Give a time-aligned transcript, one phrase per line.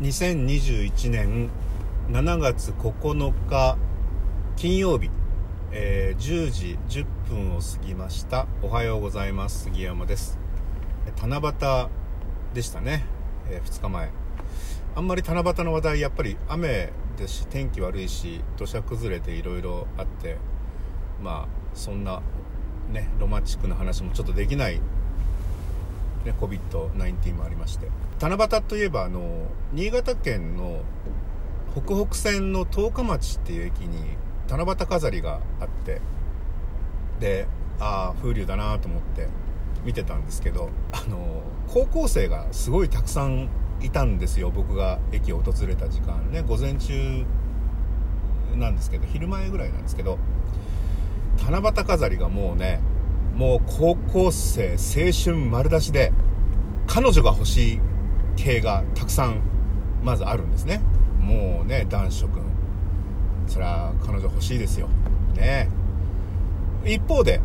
[0.00, 1.50] 2021年
[2.10, 3.78] 7月9日
[4.56, 5.08] 金曜日、
[5.70, 8.48] えー、10時10分を過ぎました。
[8.62, 9.66] おはようございます。
[9.66, 10.36] 杉山です。
[11.22, 11.88] 七夕
[12.54, 13.04] でしたね、
[13.48, 14.10] えー、2日前。
[14.96, 20.38] あんまり七夕の話題やっぱり雨ですし天気悪いし土砂崩れていろいろあって
[21.22, 22.20] まあそんな
[22.90, 24.80] ねロマンチックな話もちょっとできない
[26.24, 27.88] ね、COVID-19 もありまして。
[28.20, 30.80] 七夕といえば、あの、新潟県の
[31.74, 34.16] 北北線の十日町っていう駅に
[34.48, 36.00] 七夕飾りがあって、
[37.20, 37.46] で、
[37.80, 39.28] ああ、風流だなと思って
[39.84, 43.48] 見てたんですけど、あの、高校生がすごいたくさん
[43.80, 47.24] いたんですよ、僕が駅を訪れた時間ね、午前中
[48.56, 50.18] なんですけど、昼前ぐらいなんですけど、
[51.44, 52.80] 七夕飾りがもうね、
[53.34, 56.12] もう高校生、青春丸出しで、
[56.86, 57.80] 彼女が欲しい
[58.36, 59.40] 系がたくさん、
[60.04, 60.80] まずあるんですね。
[61.20, 62.44] もうね、男子くん。
[63.48, 64.88] そりゃ、彼女欲しいですよ。
[65.34, 65.68] ね
[66.84, 67.40] 一方で、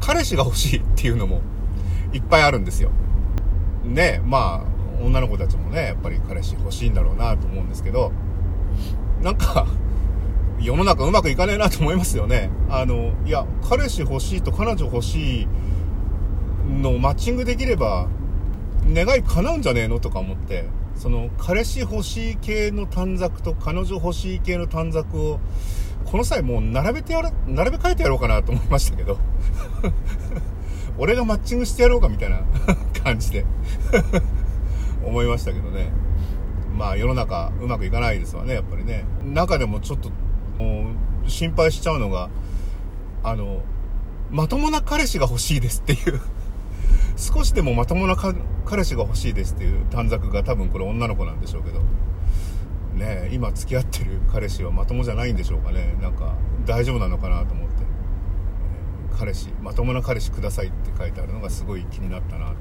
[0.00, 1.40] 彼氏が欲しいっていうのも、
[2.12, 2.90] いっぱいあるんですよ。
[3.84, 8.12] ねまあ、女の子たちもね、やっぱり彼氏欲しいんだろうなと思うんですけど、
[9.22, 9.66] なんか、
[10.62, 12.50] 世の中うまくいかねえなと思いますよね。
[12.68, 15.48] あの、いや、彼氏欲しいと彼女欲しい
[16.68, 18.08] のマッチングできれば、
[18.86, 20.66] 願い叶うんじゃねえのとか思って、
[20.96, 25.40] その、彼氏欲しい系の短冊と彼女欲しい系の短冊を、
[26.04, 29.18] この際もう並べてやる、並べ替えてやろうかなと思いましたけど。
[30.98, 32.42] 俺がマッチングしてやろうかみたいな
[33.02, 33.46] 感じで
[35.06, 35.90] 思いましたけどね。
[36.76, 39.04] まあ世の中うまくいかないですわね、やっぱりね。
[39.24, 40.10] 中でもちょっと
[41.26, 42.30] 心配しちゃうのが、
[43.22, 43.62] あの、
[44.30, 46.20] まともな彼氏が欲しいですっていう
[47.16, 51.80] 少しでもまともな彼氏が欲しいですっていう短冊が多分これ女の子なんでしょうけど、
[52.94, 55.96] ね今付き合ってる彼氏はまともじゃないんでしょうかね。
[56.00, 56.34] なんか
[56.66, 57.80] 大丈夫なのかなと思って。
[59.18, 62.56] 彼氏、まともな彼氏くださいって書いてあるのがすごい気になったなという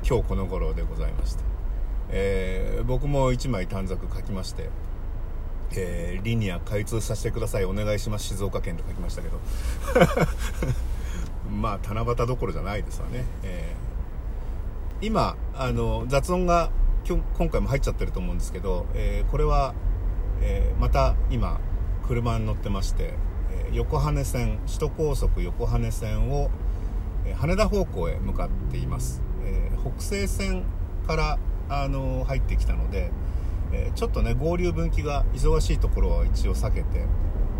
[0.08, 1.44] 今日この頃でございまして。
[2.08, 4.70] えー、僕も1枚短冊書きまして、
[5.72, 7.64] えー、リニア開通させてください。
[7.64, 8.26] お願いします。
[8.26, 9.40] 静岡県と書きましたけど。
[11.50, 16.70] まあ七夕どころじゃないですわね、えー、今あの雑音が
[17.08, 19.74] 今今回も入っちゃってると思うんですけど、えー、これは、
[20.40, 21.60] えまた今
[22.08, 23.14] 車に乗ってまして、
[23.52, 26.50] え横羽線首都高速横羽線を、
[27.24, 30.64] え羽田方向へ向かっています、え北西線
[31.06, 31.38] から
[31.68, 33.12] あの入ってきたので
[33.72, 37.06] えー、ちょっとね合流分岐が忙しいところは一応避けて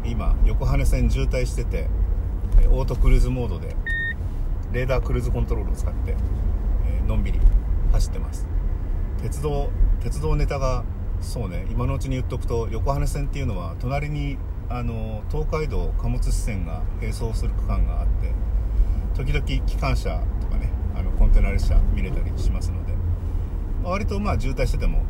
[0.05, 1.89] 今横羽線渋滞してて、
[2.61, 3.75] えオートクルーズモードで
[4.73, 6.15] レーダークルーズコントロールを使って、
[6.87, 7.41] えー、のんびり
[7.93, 8.47] 走ってます。
[9.23, 10.85] 鉄道鉄道ネタが
[11.21, 14.39] そうね今のうちに言っとくと横羽線っていうのは隣に
[14.69, 18.33] あの東海道貨物支線が並走する区間があって
[19.15, 22.93] 時々機関車とかねあのコンテナ列車見れたりしますので、
[23.83, 25.03] 割とまあ渋滞してても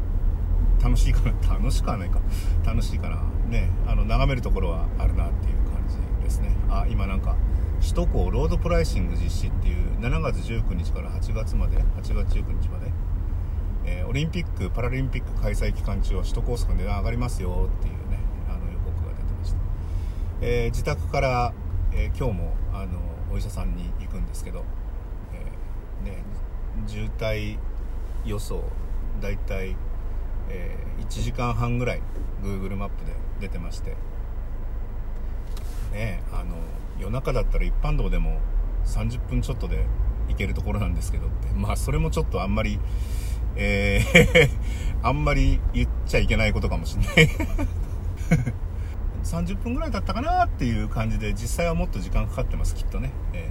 [0.83, 2.21] 楽しいかな楽しくはないか。
[2.65, 6.55] 楽しいかなねあの眺めるところはあるなっていう感じですね。
[6.69, 7.37] あ今なんか
[7.81, 12.93] 首都高ロードプライシング実施っていう7月19日から8月まで8月19日まで、
[13.85, 19.59] えー、オリンピック・パラリンピック開催期間中は首都高速の値段上がりますよっていうねあの予告が出てました、
[20.41, 21.53] えー、自宅から、
[21.93, 22.99] えー、今日もあの
[23.33, 24.65] お医者さんに行くんですけど、
[26.05, 26.23] えね
[26.87, 27.59] 渋滞
[28.25, 28.63] 予想
[29.21, 29.77] だいたい
[30.49, 32.03] えー、1時間半ぐらい
[32.43, 33.97] Google マップで出てまして。
[35.93, 36.57] ねあの
[36.99, 38.41] 夜中だったら一般道でも
[38.85, 39.87] 30分ちょっとで
[40.29, 41.49] 行けるところなんですけどって。
[41.55, 42.79] まあそれもちょっとあんまり
[43.57, 44.51] えー
[45.03, 47.13] あんまり言っちゃいけないことかもしんない。
[49.27, 53.51] 30分ぐらいだったかなっていう感じで実際はもっと時間かかってますきっとね、え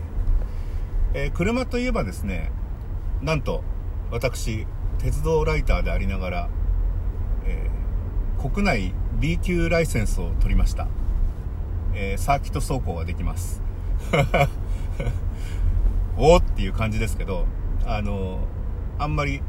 [1.14, 2.52] ーえー、車といえばですね
[3.22, 3.62] なんと
[4.10, 4.66] 私
[5.00, 6.50] 鉄道ライターでありながら
[7.46, 10.88] えー、国内 B 級ライセンスを取りました、
[11.94, 13.62] えー、サーキット走行ができます。
[16.18, 17.46] おっていう感じですけど
[17.86, 18.40] あの
[18.98, 19.42] あんまり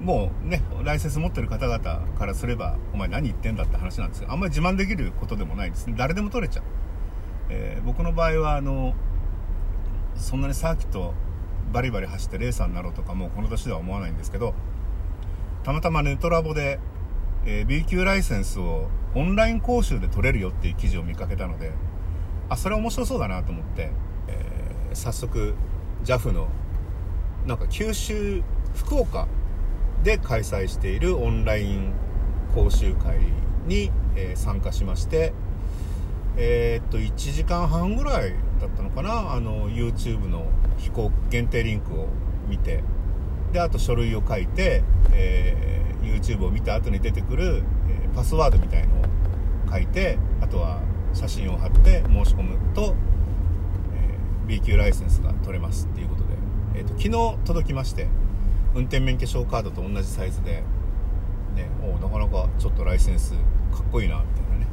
[0.00, 1.78] もうねライセンス持ってる方々
[2.18, 5.94] からすればお前何言ってんだって話なんですけどあんまり自慢できることでもないですね。
[5.96, 6.64] 誰でも取れちゃう、
[7.50, 8.94] えー、僕の場合はあの
[10.14, 11.14] そんなにサーキット
[11.72, 14.54] バリバリ走ってレーサーになろうとかもうこの年では思わないんですけど
[15.62, 16.78] たまたまネトラボで
[17.46, 21.72] えー、B 級ライセンスをオンライン講習で取れるよっていう記事を見かけたので、
[22.48, 23.90] あ、それ面白そうだなと思って、
[24.28, 25.54] えー、早速
[26.04, 26.48] JAF の、
[27.46, 28.42] なんか九州、
[28.74, 29.26] 福岡
[30.02, 31.92] で開催しているオンライン
[32.54, 33.18] 講習会
[33.66, 35.32] に、えー、参加しまして
[36.38, 40.46] えー、っと1時間半ぐらいだったのかなあの YouTube の
[40.76, 42.08] 飛行限定リンクを
[42.46, 42.84] 見て
[43.56, 44.82] であと書類を書いて、
[45.12, 49.04] えー、YouTube を見た後に出てくる、えパスワードみたいのを
[49.72, 50.82] 書いてあとは
[51.14, 52.94] 写真を貼って申し込むと、
[53.94, 56.34] え B 級ライセンスが取れますっていうことで、
[56.74, 58.08] えーと、と昨日届きまして
[58.74, 60.62] 運転免許証カードと同じサイズで、
[61.54, 63.32] ね、おなかなかちょっとライセンス
[63.72, 64.66] かっこいいなみたいなね。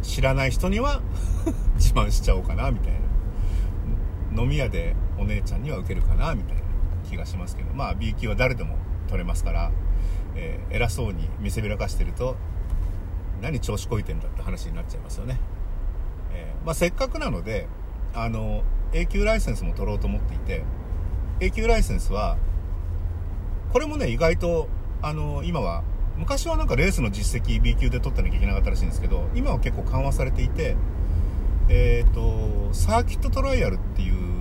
[0.00, 1.02] 知らない人には
[1.76, 2.94] 自慢しちゃおうかなみたい
[4.34, 4.42] な。
[4.42, 6.61] 飲み屋でお姉ちゃんには受けるかなみたいな。
[7.12, 8.76] 気がしますけどまあ B 級は誰でも
[9.08, 9.70] 取れますから、
[10.34, 12.36] えー、偉そうに見せびらかしてると
[13.40, 15.38] 何調子こいてんだって話になっちゃいますよね、
[16.32, 17.68] えー、まあ、せっかくなので
[18.14, 18.62] あの
[18.92, 20.64] A 級ライセンスも取ろうと思っていて
[21.40, 22.36] A 級ライセンスは
[23.72, 24.68] これもね意外と
[25.02, 25.82] あの今は
[26.16, 30.76] 昔はなんかレースの実績 B 級で取ってなきゃいけなかったらしいんですけど今は結構緩和されていて
[31.68, 34.31] えっ、ー、とサーキットトライアルっていう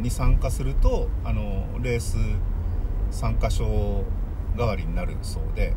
[0.00, 2.16] に参加するとあのレース
[3.10, 4.04] 参加証
[4.56, 5.74] 代わりになるそうで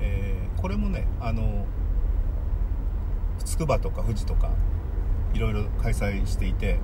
[0.00, 1.66] えー、これもねあの
[3.44, 4.50] 筑波とか富士とか
[5.32, 6.78] いろいろ開催していて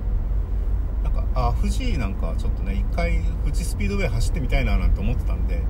[1.03, 5.61] なんかあ富士なんかちょっとね一回富士スピードウェイ走ってみたいななんて思ってたんで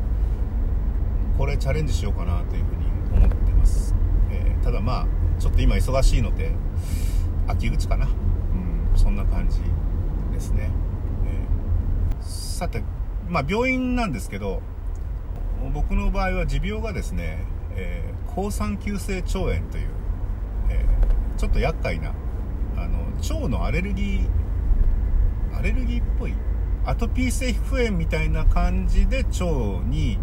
[1.38, 3.96] これチャレンジしようかなというふうに思ってます、
[4.32, 5.08] えー、ただまあ
[5.40, 6.52] ちょっと今忙しいので
[7.48, 8.06] 秋口かな。
[8.06, 9.60] うんそんな感じ。
[10.42, 10.72] ですね、
[12.20, 12.84] えー、さて
[13.30, 14.62] まあ病院なんですけど
[15.74, 17.46] 僕の場合は持病がですね、
[17.76, 19.90] えー、抗酸球性腸炎という、
[20.70, 22.14] えー、ちょっと厄介な
[22.76, 26.34] あの腸のアレルギーアレルギーっぽい
[26.86, 29.46] アトピー性皮膚炎みたいな感じで腸
[29.86, 30.18] に、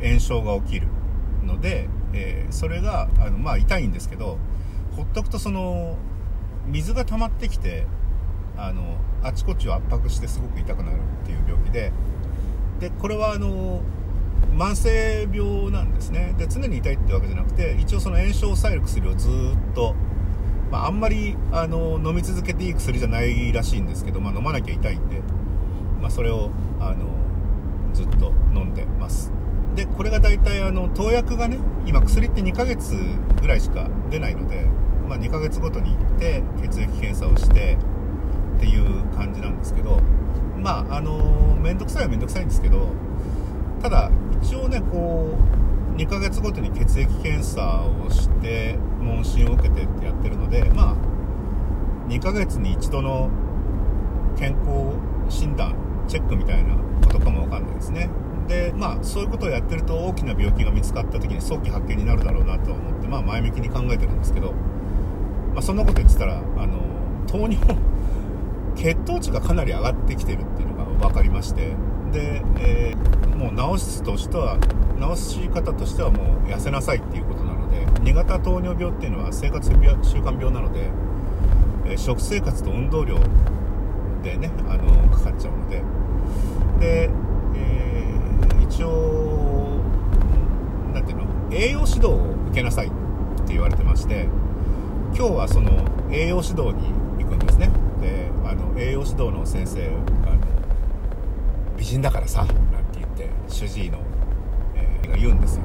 [0.00, 0.88] えー、炎症が起きる
[1.42, 4.38] ので、えそれがあの、まあ、痛いんですけど
[4.94, 5.96] ほっとくとその
[6.66, 7.86] 水が溜まってきて
[8.56, 11.92] あのあちこちを圧迫してすごく痛くなるっていう病気で
[12.80, 13.80] でこれはあの
[14.56, 16.34] 慢性病なんですね。
[16.38, 19.94] で常に痛いってわけじゃなくて一応その炎症を抑える薬をずっと、
[20.70, 25.22] まあ、あんまりあの飲み続けていい薬じゃないらしいんですけど、まあ、飲まなきゃ痛いんで、
[26.00, 27.06] まあ、それをあの
[27.92, 29.32] ずっと飲んでます。
[29.74, 32.94] でこれが大体あの投薬がね今薬って2ヶ月
[33.40, 34.66] ぐらいしか出ないので、
[35.08, 37.76] まあ、2ヶ月ごとに行って血液検査をして
[38.56, 40.00] っていう感じなんですけど
[40.58, 42.88] まああの面倒くさいは面倒くさいんですけど
[43.82, 44.10] ただ
[44.42, 50.96] 一応ねこう2ヶ月ごとに血液検査をして問診を受けてってやってるのでまあ
[52.08, 53.30] 2ヶ月に一度の
[54.36, 54.96] 健康
[55.28, 55.74] 診断
[56.08, 56.74] チェックみたいな
[57.06, 58.10] ことかもわかんないですね。
[58.48, 64.52] でまあそういうことをやってると大きな病気が見つかった時に早期発見になるだろうなと思ってまあ前向きに考えてるんですけど
[65.54, 66.78] まあそんなこと言ってたらあの
[67.26, 67.56] 糖尿
[68.76, 71.74] 血糖値がかなり上がってきてるっていうのが分かりまして。
[72.14, 74.56] で、えー、もう治すとしては
[75.16, 80.90] 治し方としてはもう痩せなさいっていうことなので2型糖尿病っていうのは生活習慣病なので、
[81.86, 83.18] えー、食生活と運動量
[84.22, 85.82] でねあのかかっちゃうので。
[86.80, 87.10] で、
[87.54, 89.80] えー、一応
[90.92, 92.90] 何ていうの栄養指導を受けなさいっ
[93.46, 94.28] て言われてまして
[95.14, 95.70] 今日はその
[96.10, 97.70] 栄養指導に行くんですね。
[98.04, 100.38] であの栄養指導の先生あの
[101.78, 103.98] 美人だからさ」なんて言って主治医の、
[104.74, 105.62] えー、が言うんですよ。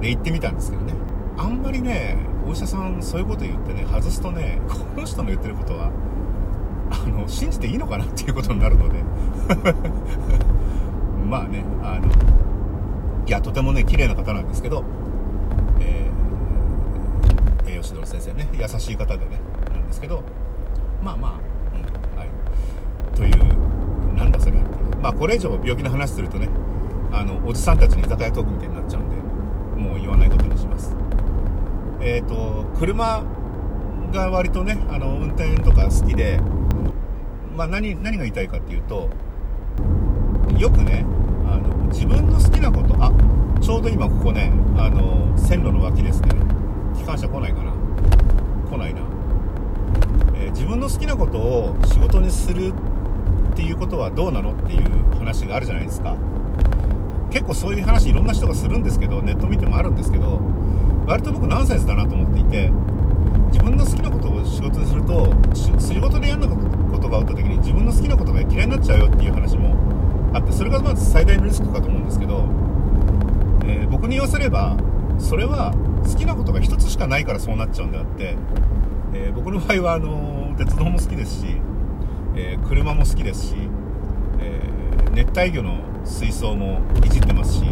[0.00, 0.94] で行ってみたんですけどね。
[1.36, 2.16] あんまりね
[2.46, 5.90] お医者さんそういうこと言ってね外すとねこの人の言ってることは
[6.90, 9.04] あの信じていいのかなっていうことになるので。
[11.28, 12.08] まあねあの
[13.26, 14.82] いやとてもね綺麗な方なんですけど、
[15.78, 19.38] えー、栄養指導の先生ね優しい方でね
[19.70, 20.22] なんですけど
[21.02, 21.32] まあまあ、
[21.74, 22.28] うんはい、
[23.16, 24.52] というなんだそれ
[25.00, 26.48] まあこれ以上病気の話するとね
[27.12, 29.16] あのおじさんたちの居酒屋トークみたいになっちゃうんで
[29.82, 30.94] もう言わないことにします。
[32.00, 33.24] えっ、ー、と車
[34.12, 36.40] が割とねあの運転とか好きで
[37.56, 39.08] まあ何何が言いたいかっていうと
[40.58, 41.04] よくね
[41.46, 43.12] あの自分の好きなことあ
[43.60, 46.30] ちょうど今ここねあの線路の脇ですね。
[46.96, 47.72] 機関車来ないかな？
[48.68, 49.00] 来ないな、
[50.50, 52.72] 自分の好きなことを仕事にする
[53.52, 56.16] っていうことはどうなのっていう話があるじゃないですか。
[57.30, 60.40] 結構そういう話いろんな人がするんですけどネット見てもあるんですけど
[61.06, 62.70] 割と僕ナンセンスだなと思っていて
[63.52, 69.76] 自分の好きなことを仕事にすると仕事でやんなことがあった時に自分の好きなことが嫌いになっちゃうよっていう話も
[70.32, 72.44] あってそれがまず最大のリスクかと思うんですけど、
[73.64, 74.76] えー、僕に言わせれば
[75.18, 75.74] それは
[76.06, 78.36] 好きなことが一つしかないからそうなっちゃうんであって、
[79.14, 81.46] えー、僕の場合はあの鉄道も好きですし、
[82.36, 83.54] えー、車も好きですし、
[84.40, 84.60] え
[85.12, 87.64] 熱帯魚の水槽もいじってますし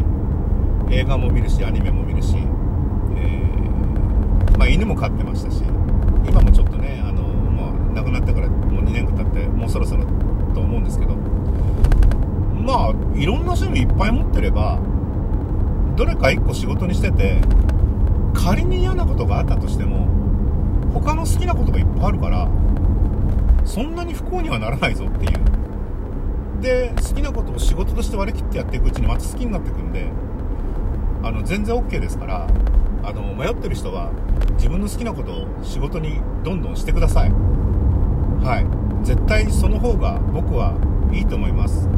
[0.90, 2.37] 映画も見るしアニメも見るし、
[3.16, 3.43] え
[4.59, 5.62] まあ、犬も飼ってましたし
[6.28, 10.05] 今もちょっとねあの、まあ、亡くなってからもう2年経ってもうそろそろ
[10.55, 14.81] と思うんですけどまあいろんな趣味いっぱい持ってれば
[15.97, 17.40] どれか1個仕事にしてて
[18.35, 20.16] 仮に嫌なことがあったとしても
[21.00, 22.49] 他の好きなことがいっぱいあるから
[23.65, 25.33] そんなに不幸にはならないぞっていう。
[26.61, 30.07] で好きなことを仕事として割り切ってやっていくうちにまた好きになっていくんで
[31.23, 32.47] あの全然 OK ですから
[33.03, 34.11] あの迷ってる人は
[34.53, 37.31] 自分の好きなことを仕事にどんどんしてください。
[37.31, 39.05] はい。
[39.05, 40.75] 絶対その方が僕は
[41.12, 41.88] いいと思います。